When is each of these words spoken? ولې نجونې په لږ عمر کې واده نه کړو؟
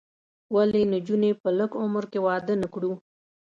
ولې 0.55 0.81
نجونې 0.93 1.31
په 1.41 1.49
لږ 1.59 1.71
عمر 1.81 2.03
کې 2.11 2.19
واده 2.25 2.53
نه 2.61 2.67
کړو؟ 2.73 2.91